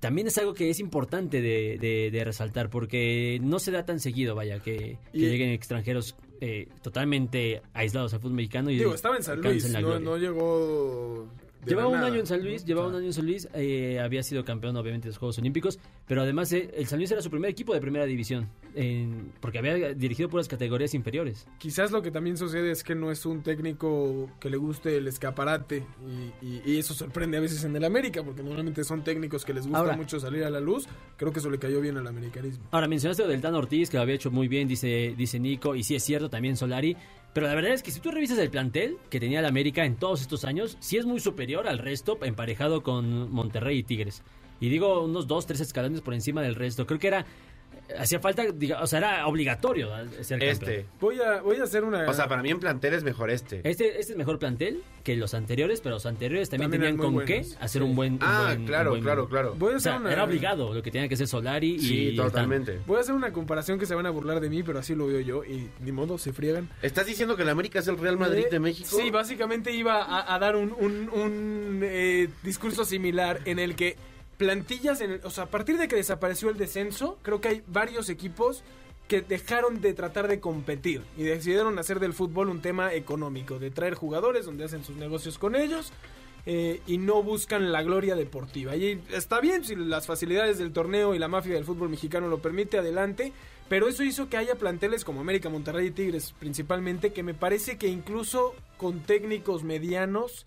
[0.00, 4.00] también es algo que es importante de, de- de resaltar porque no se da tan
[4.00, 8.96] seguido, vaya, que, que Y- lleguen extranjeros eh, totalmente aislados al fútbol mexicano y Digo,
[8.96, 11.28] estaba en San Luis, no, no llegó...
[11.64, 14.44] Llevaba un año en San Luis, llevaba un año en San Luis, eh, había sido
[14.44, 17.50] campeón obviamente de los Juegos Olímpicos, pero además eh, el San Luis era su primer
[17.50, 21.46] equipo de primera división, en- porque había dirigido puras categorías inferiores.
[21.58, 25.06] Quizás lo que también sucede es que no es un técnico que le guste el
[25.06, 25.84] escaparate
[26.42, 29.54] y, y- y eso sorprende a veces en el América porque normalmente son técnicos que
[29.54, 30.86] les gusta Ahora- mucho salir a la luz.
[31.16, 32.64] Creo que eso le cayó bien al americanismo.
[32.72, 35.76] Ahora, mencionaste lo del Dan Ortiz, que lo había hecho muy bien, dice, dice Nico,
[35.76, 36.96] y sí es cierto, también Solari.
[37.32, 39.96] Pero la verdad es que si tú revisas el plantel que tenía el América en
[39.96, 44.22] todos estos años, sí es muy superior al resto, emparejado con Monterrey y Tigres.
[44.60, 46.86] Y digo unos dos, tres escalones por encima del resto.
[46.86, 47.26] Creo que era
[47.98, 49.88] hacía falta, diga, o sea, era obligatorio
[50.22, 50.50] ser campeón.
[50.50, 50.86] Este.
[51.00, 52.08] Voy a, voy a hacer una.
[52.08, 53.60] O sea, para mí en plantel es mejor este.
[53.68, 57.24] Este, este es mejor plantel que los anteriores, pero los anteriores también, También tenían con
[57.26, 57.88] qué hacer Sí.
[57.88, 58.14] un buen.
[58.14, 59.54] un Ah, buen- un claro, buen- claro, claro.
[59.58, 60.12] Voy a O hacer sea, una.
[60.12, 61.78] era obligado lo que tenía que hacer Solari y.
[61.80, 62.78] Sí, totalmente.
[62.86, 65.06] Voy a hacer una comparación que se van a burlar de mí, pero así lo
[65.06, 65.44] veo yo.
[65.44, 66.68] Y ni modo, se friegan.
[66.82, 68.88] ¿Estás diciendo que el América es el Real Madrid de Eh, México?
[68.96, 73.96] Sí, básicamente iba a, a dar un, un- un, eh, discurso similar en el que
[74.42, 78.08] plantillas, en o sea, a partir de que desapareció el descenso, creo que hay varios
[78.08, 78.64] equipos
[79.06, 83.70] que dejaron de tratar de competir y decidieron hacer del fútbol un tema económico, de
[83.70, 85.92] traer jugadores donde hacen sus negocios con ellos
[86.44, 88.74] eh, y no buscan la gloria deportiva.
[88.74, 92.42] Y está bien si las facilidades del torneo y la mafia del fútbol mexicano lo
[92.42, 93.32] permite, adelante.
[93.68, 97.78] Pero eso hizo que haya planteles como América, Monterrey y Tigres principalmente, que me parece
[97.78, 100.46] que incluso con técnicos medianos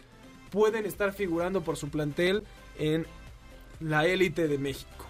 [0.52, 2.44] pueden estar figurando por su plantel
[2.78, 3.08] en
[3.80, 5.06] la élite de México.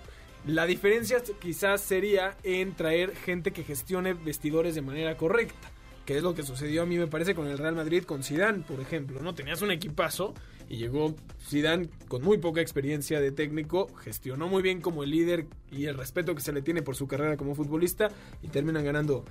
[0.48, 5.72] La diferencia quizás sería en traer gente que gestione vestidores de manera correcta,
[6.06, 8.60] que es lo que sucedió a mí me parece con el Real Madrid con Zidane,
[8.60, 9.34] por ejemplo, ¿no?
[9.34, 10.36] Tenías un equipazo
[10.70, 11.16] y llegó
[11.48, 15.98] Zidane con muy poca experiencia de técnico, gestionó muy bien como el líder y el
[15.98, 18.10] respeto que se le tiene por su carrera como futbolista
[18.44, 19.26] y terminan ganando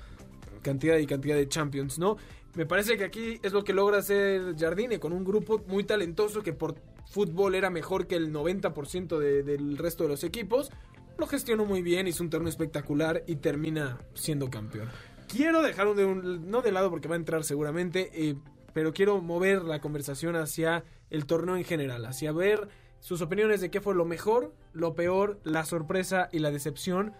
[0.63, 2.17] cantidad y cantidad de champions, ¿no?
[2.55, 6.43] Me parece que aquí es lo que logra hacer Jardine con un grupo muy talentoso
[6.43, 6.75] que por
[7.07, 10.71] fútbol era mejor que el 90% de- del resto de los equipos.
[11.19, 14.89] Lo gestionó muy bien, hizo un torneo espectacular y termina siendo campeón.
[15.29, 18.35] Quiero dejar de un, no de lado porque va a entrar seguramente, eh,
[18.73, 23.71] pero quiero mover la conversación hacia el torneo en general, hacia ver sus opiniones de
[23.71, 27.13] qué fue lo mejor, lo peor, la sorpresa y la decepción.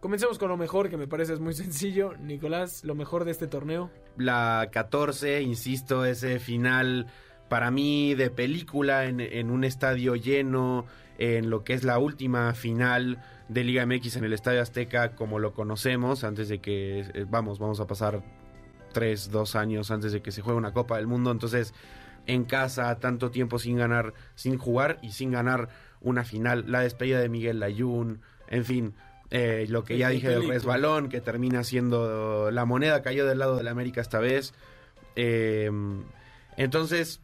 [0.00, 2.14] Comencemos con lo mejor, que me parece es muy sencillo.
[2.18, 3.90] Nicolás, lo mejor de este torneo.
[4.16, 7.06] La 14, insisto, ese final
[7.52, 10.86] para mí de película en, en un estadio lleno,
[11.18, 15.38] en lo que es la última final de Liga MX en el Estadio Azteca como
[15.38, 18.22] lo conocemos, antes de que, eh, vamos, vamos a pasar
[18.94, 21.74] tres, dos años antes de que se juegue una Copa del Mundo, entonces
[22.26, 25.68] en casa tanto tiempo sin ganar, sin jugar y sin ganar
[26.00, 28.94] una final, la despedida de Miguel Layún, en fin,
[29.28, 33.56] eh, lo que ya dije del resbalón, que termina siendo la moneda cayó del lado
[33.56, 34.54] del América esta vez.
[35.16, 35.70] Eh,
[36.56, 37.20] entonces,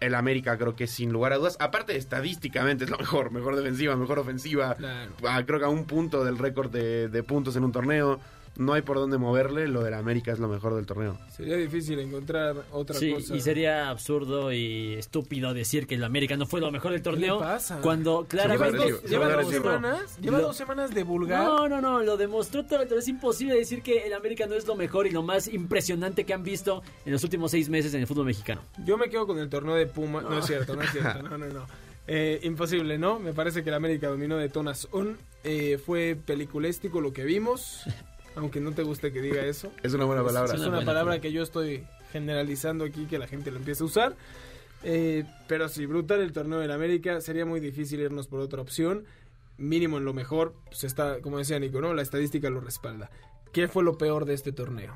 [0.00, 3.96] el América creo que sin lugar a dudas, aparte estadísticamente es lo mejor, mejor defensiva,
[3.96, 5.12] mejor ofensiva, Claro.
[5.26, 8.20] Ah, creo que a un punto del récord de, de puntos en un torneo,
[8.58, 11.18] no hay por dónde moverle, lo del América es lo mejor del torneo.
[11.30, 13.34] Sería difícil encontrar otra Sí, cosa.
[13.34, 17.36] y sería absurdo y estúpido decir que el América no fue lo mejor del torneo.
[17.36, 17.80] le pasa?
[17.80, 18.66] Cuando Lleva, claramente.
[18.76, 21.42] agresivo, dos, lleva dos semanas, lleva Lo- dos semanas de vulgar.
[21.44, 22.82] No, no, no, lo demostró todo.
[22.82, 22.98] el torneo.
[22.98, 26.34] Es imposible decir que el América no es lo mejor y lo más impresionante que
[26.34, 28.60] han visto en los últimos seis meses en el fútbol mexicano.
[28.84, 30.20] Yo me quedo con el torneo de Puma.
[30.22, 31.22] No, es cierto, no es cierto.
[31.22, 31.66] No, no, no.
[32.10, 33.18] Eh, imposible, ¿no?
[33.18, 35.18] Me parece que el América dominó de tonas un.
[35.44, 37.82] Eh, fue peliculéstico lo que vimos.
[38.38, 39.72] Aunque no te guste que diga eso.
[39.82, 40.54] Es una buena palabra.
[40.54, 41.20] Es una una buena palabra palabra.
[41.20, 44.16] que yo estoy generalizando aquí, que la gente lo empiece a usar.
[44.84, 47.20] Eh, pero sí, brutal el torneo del América.
[47.20, 49.04] Sería muy difícil irnos por otra opción.
[49.56, 51.92] Mínimo en lo mejor, pues está, como decía Nico, ¿no?
[51.94, 53.10] La estadística lo respalda.
[53.52, 54.94] ¿Qué fue lo peor de este torneo?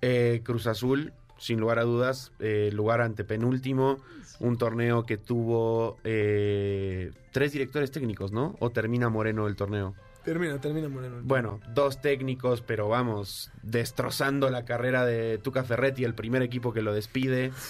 [0.00, 3.98] Eh, Cruz Azul, sin lugar a dudas, eh, lugar antepenúltimo,
[4.38, 8.56] un torneo que tuvo eh, tres directores técnicos, ¿no?
[8.60, 9.94] ¿O termina Moreno el torneo?
[10.24, 11.20] Termina, termina Moreno.
[11.22, 16.82] Bueno, dos técnicos, pero vamos, destrozando la carrera de Tuca Ferretti, el primer equipo que
[16.82, 17.52] lo despide.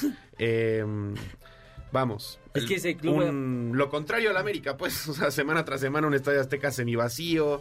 [0.43, 0.83] Eh,
[1.93, 2.41] vamos.
[2.55, 6.07] Es que ese club- un- lo contrario al América, pues, o sea, semana tras semana
[6.07, 7.61] un estadio azteca semivacío.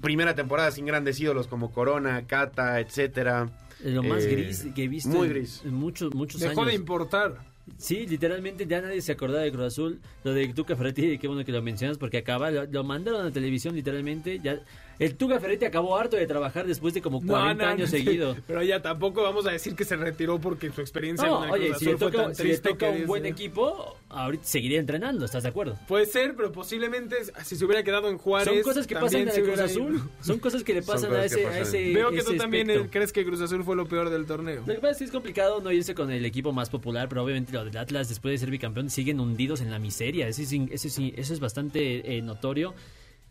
[0.00, 3.50] Primera temporada sin grandes ídolos como Corona, Cata, etcétera.
[3.84, 5.60] Lo más Eh, gris que he visto muy en- gris.
[5.66, 6.68] en muchos, muchos Dejó años.
[6.68, 7.34] de importar.
[7.76, 10.00] Sí, literalmente ya nadie se acordaba de Cruz Azul.
[10.24, 13.24] Lo de Tuca Ferretti, qué bueno que lo mencionas porque acaba, lo, lo mandaron a
[13.24, 14.40] la televisión literalmente.
[14.40, 14.60] Ya,
[14.98, 17.98] el Tuca Ferretti acabó harto de trabajar después de como 40 No, no, años no,
[17.98, 18.38] seguidos.
[18.46, 21.66] Pero ya tampoco vamos a decir que se retiró porque su experiencia No, el oye,
[21.68, 23.96] Cruz si le Azul fue toca, tan si le triste toca que un buen equipo,
[24.08, 25.78] ahorita seguiría entrenando, ¿estás de acuerdo?
[25.88, 28.52] Puede ser, pero posiblemente si se hubiera quedado en Juárez.
[28.54, 29.94] Son cosas que pasan en el Cruz Azul.
[29.96, 30.08] ido.
[30.20, 32.88] Son cosas que le pasan a ese, a ese Veo que ese tú también eh,
[32.90, 34.60] crees que Cruz Azul fue lo peor del torneo.
[34.66, 37.24] Lo que pasa es que es complicado no irse con el equipo más popular, pero
[37.24, 40.28] obviamente lo del Atlas, después de ser bicampeón, siguen hundidos en la miseria.
[40.28, 42.74] Eso es, eso es, eso es bastante eh, notorio.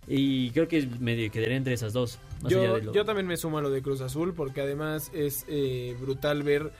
[0.08, 2.18] Y creo que me quedaré entre esas dos.
[2.42, 4.62] más allá Yo, de lo- yo también me sumo a lo de Cruz Azul porque
[4.62, 6.72] además es eh, brutal ver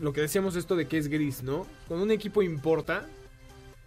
[0.00, 1.66] lo que decíamos esto de que es gris, ¿no?
[1.88, 3.06] Cuando un equipo importa,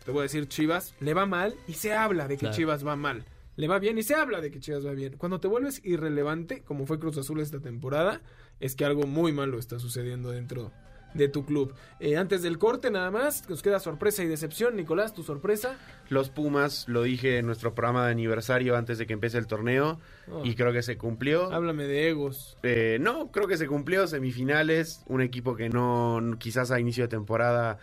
[0.05, 2.55] te voy a decir Chivas, le va mal y se habla de que Claro.
[2.55, 3.25] Chivas va mal.
[3.57, 5.15] Le va bien y se habla de que Chivas va bien.
[5.17, 8.21] Cuando te vuelves irrelevante, como fue Cruz Azul esta temporada,
[8.59, 10.71] es que algo muy malo está sucediendo dentro
[11.13, 11.73] de tu club.
[11.99, 14.75] Eh, antes del corte nada más, nos queda sorpresa y decepción.
[14.75, 15.77] Nicolás, tu sorpresa.
[16.09, 19.99] Los Pumas, lo dije en nuestro programa de aniversario antes de que empiece el torneo
[20.29, 20.41] Oh.
[20.45, 21.51] y creo que se cumplió.
[21.51, 22.57] Háblame de egos.
[22.63, 24.07] Eh, no, creo que se cumplió.
[24.07, 27.79] Semifinales, un equipo que no, quizás a inicio de temporada,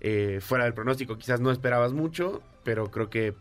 [0.00, 3.34] eh, fuera del pronóstico, quizás no esperabas mucho, pero creo que,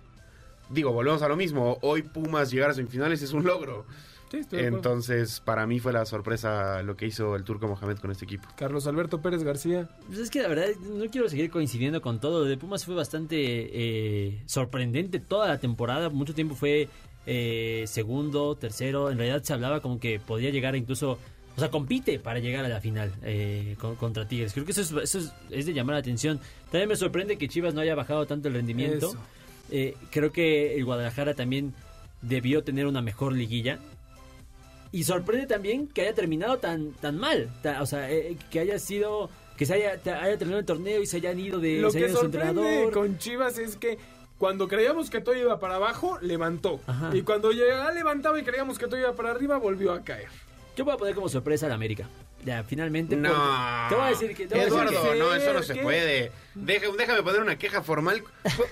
[0.70, 1.78] digo, volvemos a lo mismo.
[1.82, 3.86] Hoy Pumas llegar a semifinales es un logro.
[4.32, 4.78] Sí, estoy de acuerdo.
[4.78, 8.48] Entonces, para mí fue la sorpresa lo que hizo el turco Mohamed con este equipo.
[8.58, 9.88] Carlos Alberto Pérez García.
[10.08, 12.40] Pues es que la verdad no quiero seguir coincidiendo con todo.
[12.40, 16.10] Lo de Pumas fue bastante eh, sorprendente toda la temporada.
[16.10, 16.90] Mucho tiempo fue
[17.28, 19.10] eh, segundo, tercero.
[19.12, 21.18] En realidad se hablaba como que podía llegar incluso...
[21.58, 24.52] O sea, compite para llegar a la final eh, con- contra Tigres.
[24.52, 26.42] Creo que eso, es, eso es, es de llamar la atención.
[26.70, 29.14] También me sorprende que Chivas no haya bajado tanto el rendimiento.
[29.72, 31.74] Eh, creo que el Guadalajara también
[32.22, 33.80] debió tener una mejor liguilla.
[34.96, 37.50] Y sorprende también que haya terminado tan, tan mal.
[37.82, 39.30] O sea, eh, que haya sido.
[39.58, 41.82] Que se haya, haya terminado el torneo y se hayan ido de.
[41.82, 43.98] Lo se que sorprende con Chivas es que
[44.38, 46.80] cuando creíamos que todo iba para abajo, levantó.
[46.88, 47.10] Ajá.
[47.14, 50.30] Y cuando ya levantaba y creíamos que todo iba para arriba, volvió a caer.
[50.78, 52.08] Yo voy a poner como sorpresa al América.
[52.44, 53.16] Ya, finalmente.
[53.16, 53.30] No.
[53.30, 54.46] porque- Te voy a decir que.
[54.48, 55.82] te voy a decir Eduardo, que- no, eso no se ¿Qué?
[55.82, 56.32] puede.
[56.54, 58.24] Deja- déjame poner una queja formal.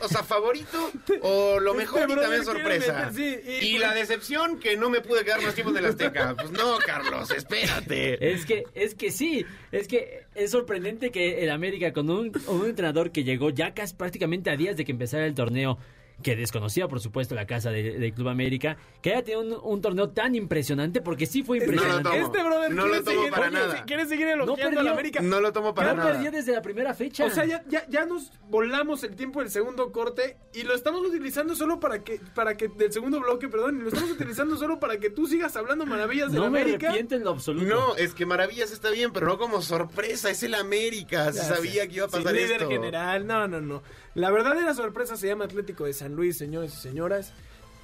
[0.02, 3.10] O sea, favorito o lo mejor Este y también sorpresa.
[3.12, 5.86] meter- sí, y- y la decepción que no me pude quedar más tiempo en el
[5.86, 6.36] Azteca.
[6.36, 8.32] Pues no, Carlos, espérate.
[8.34, 12.66] Es que, es que sí, es que es sorprendente que el América con un, un
[12.68, 15.80] entrenador que llegó ya casi prácticamente a días de que empezara el torneo,
[16.22, 19.82] que desconocía por supuesto la casa de- del Club América, que haya tenido un, un
[19.82, 22.10] torneo tan impresionante, porque sí fue No lo impresionante.
[22.10, 22.26] tomo.
[22.26, 23.78] Este brother No quiere lo tomo seguir, para oye, nada.
[23.78, 24.80] si- quiere seguir elogiando perdió.
[24.80, 25.22] a la América.
[25.22, 26.12] No lo tomo para nada.
[26.12, 27.26] perdió desde la primera fecha.
[27.26, 31.06] O sea, ya, ya, ya nos volamos el tiempo del segundo corte y lo estamos
[31.06, 34.80] utilizando solo para que, para que, del segundo bloque, perdón, y lo estamos utilizando solo
[34.80, 36.88] para que tú sigas hablando maravillas de no la me América.
[36.88, 37.66] arrepiento en lo absoluto.
[37.66, 40.30] No, es que Maravillas está bien, pero no como sorpresa.
[40.30, 41.32] Es el América.
[41.34, 42.70] Se sabía que iba a Sí, pasar líder esto.
[42.70, 43.84] general, no, no, no.
[44.16, 47.34] La verdadera sorpresa se llama Atlético de San Luis, señores y señoras.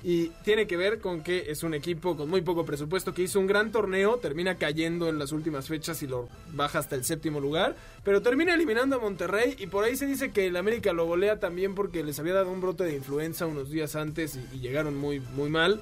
[0.01, 3.37] Y tiene que ver con que es un equipo con muy poco presupuesto que hizo
[3.39, 7.41] un gran torneo, termina cayendo en las últimas fechas y lo baja hasta el séptimo
[7.41, 11.05] lugar, pero termina eliminando a Monterrey y por ahí se dice que el América lo
[11.05, 14.59] golea también porque les había dado un brote de influenza unos días antes y, y
[14.61, 15.81] llegaron muy, muy mal.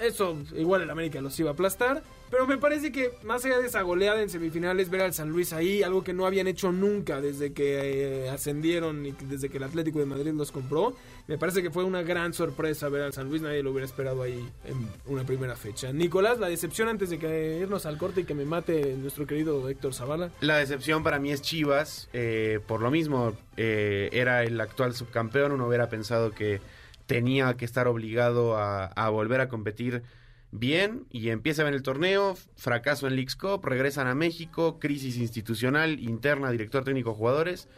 [0.00, 2.02] Eso igual el América los iba a aplastar.
[2.30, 5.52] Pero me parece que más allá de esa goleada en semifinales, ver al San Luis
[5.52, 9.64] ahí, algo que no habían hecho nunca desde que eh, ascendieron y desde que el
[9.64, 10.94] Atlético de Madrid los compró,
[11.28, 14.22] me parece que fue una gran sorpresa ver al San Luis, nadie lo hubiera esperado
[14.22, 15.92] ahí en una primera fecha.
[15.92, 19.68] Nicolás, la decepción antes de que irnos al corte y que me mate nuestro querido
[19.68, 20.30] Héctor Zavala.
[20.40, 25.52] La decepción para mí es Chivas, eh, por lo mismo, eh, era el actual subcampeón,
[25.52, 26.60] uno hubiera pensado que
[27.06, 30.02] tenía que estar obligado a volver a competir
[30.58, 35.98] bien y empieza bien el torneo, fracaso en Leagues Cup, regresan a México, crisis institucional,
[36.00, 37.68] interna, director técnico, jugadores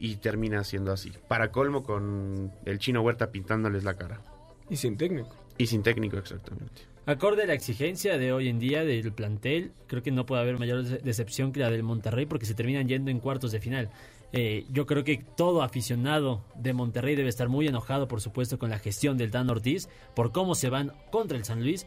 [0.00, 1.12] y termina siendo así.
[1.28, 4.20] Para colmo con el chino Huerta pintándoles la cara.
[4.68, 5.34] Y sin técnico.
[5.56, 6.82] Y sin técnico exactamente.
[7.06, 10.58] Acorde a la exigencia de hoy en día del plantel, creo que no puede haber
[10.58, 13.90] mayor de- decepción que la del Monterrey porque se terminan yendo en cuartos de final.
[14.32, 18.70] Eh, yo creo que todo aficionado de Monterrey debe estar muy enojado, por supuesto, con
[18.70, 21.86] la gestión del Dan Ortiz, por cómo se van contra el San Luis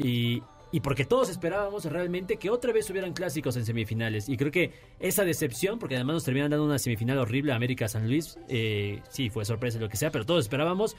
[0.00, 4.28] y, y porque todos esperábamos realmente que otra vez hubieran clásicos en semifinales.
[4.28, 8.06] Y creo que esa decepción, porque además nos terminan dando una semifinal horrible a América-San
[8.06, 10.96] Luis, eh, sí, fue sorpresa lo que sea, pero todos esperábamos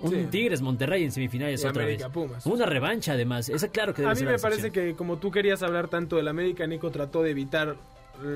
[0.00, 0.26] un Sí.
[0.30, 2.14] Tigres Monterrey en semifinales Y otra América vez.
[2.14, 2.46] Pumas.
[2.46, 5.30] Una revancha además, esa claro que debe A mí ser me parece que como tú
[5.32, 7.76] querías hablar tanto del América, Nico trató de evitar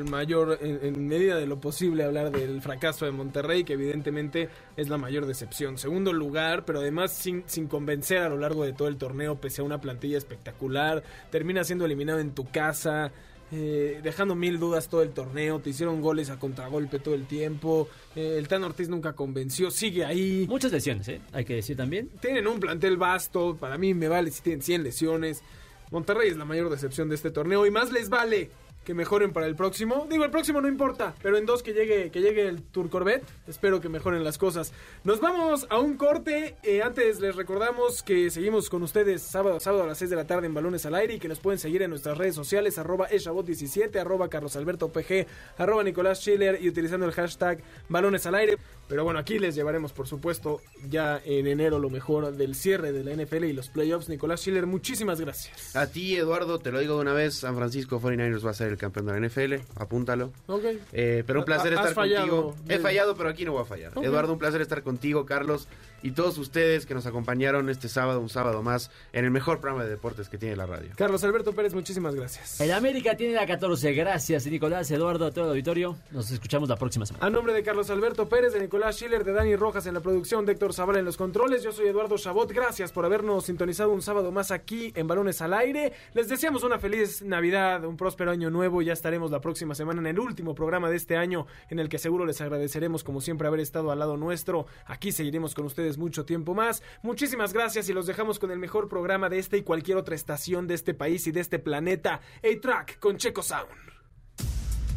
[0.08, 4.88] mayor, en, en medida de lo posible, hablar del fracaso de Monterrey, que evidentemente es
[4.88, 5.78] la mayor decepción.
[5.78, 9.60] Segundo lugar, pero además sin, sin convencer a lo largo de todo el torneo, pese
[9.60, 13.12] a una plantilla espectacular, termina siendo eliminado en tu casa.
[13.54, 17.86] eh, dejando mil dudas todo el torneo, te hicieron goles a contragolpe todo el tiempo,
[18.16, 21.20] eh, el Tan Ortiz nunca convenció, sigue ahí, Muchas lesiones, ¿eh?
[21.32, 22.08] hay que decir también.
[22.20, 25.42] tienen un plantel vasto, para mí me vale si tienen 100 lesiones.
[25.90, 28.50] Monterrey es la mayor decepción de este torneo y más les vale
[28.84, 30.06] que mejoren para el próximo.
[30.10, 33.24] Digo, el próximo no importa, pero en dos que llegue, que llegue el Tour Corvette,
[33.46, 34.72] espero que mejoren las cosas.
[35.04, 36.56] Nos vamos a un corte.
[36.62, 40.26] eh, antes les recordamos que seguimos con ustedes sábado, sábado a las 6 de la
[40.26, 43.08] tarde en Balones al Aire y que nos pueden seguir en nuestras redes sociales, arroba
[43.08, 45.26] eshabot17, arroba carlosalbertopg,
[45.58, 48.58] arroba Nicolás Schiller y utilizando el hashtag Balones al Aire.
[48.92, 53.02] Pero bueno, aquí les llevaremos, por supuesto, ya en enero lo mejor del cierre de
[53.02, 54.10] la NFL y los playoffs.
[54.10, 55.74] Nicolás Schiller, muchísimas gracias.
[55.74, 58.68] A ti, Eduardo, te lo digo de una vez, San Francisco 49ers va a ser
[58.68, 60.30] el campeón de la NFL, apúntalo.
[60.46, 60.64] Ok.
[60.92, 62.52] Eh, pero un placer estar fallado.
[62.52, 62.54] contigo.
[62.68, 63.92] He fallado, pero aquí no voy a fallar.
[63.96, 65.68] Eduardo, un placer estar contigo, Carlos,
[66.02, 69.84] y todos ustedes que nos acompañaron este sábado, un sábado más, en el mejor programa
[69.84, 70.90] de deportes que tiene la radio.
[70.96, 72.60] Carlos Alberto Pérez, muchísimas gracias.
[72.60, 73.94] El América tiene la 14.
[73.94, 75.96] Gracias, Nicolás, Eduardo, a todo el auditorio.
[76.10, 77.24] Nos escuchamos la próxima semana.
[77.24, 80.44] A nombre de Carlos Alberto Pérez, de Nicolás Schiller, de Dani Rojas en la producción,
[80.44, 82.50] de Héctor Zavala en los controles, yo soy Eduardo Chabot.
[82.50, 85.92] Gracias por habernos sintonizado un sábado más aquí en Balones al Aire.
[86.14, 88.82] Les deseamos una feliz Navidad, un próspero año nuevo.
[88.82, 91.98] Ya estaremos la próxima semana en el último programa de este año, en el que
[91.98, 94.66] seguro les agradeceremos, como siempre, haber estado al lado nuestro.
[94.86, 96.82] Aquí seguiremos con ustedes mucho tiempo más.
[97.02, 100.66] Muchísimas gracias y los dejamos con el mejor programa de este y cualquier otra estación
[100.66, 103.92] de este país y de este planeta, A-Track con Checo Sound.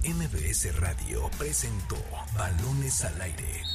[0.06, 1.98] MBS Radio presentó
[2.36, 3.75] Balones al Aire.